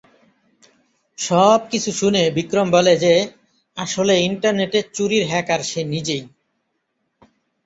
[1.17, 3.13] সব কিছু শুনে বিক্রম বলে যে,
[3.77, 6.23] আসলে ইন্টারনেটে চুরির হ্যাকার সে নিজেই।